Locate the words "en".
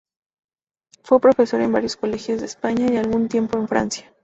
1.61-1.71, 3.59-3.67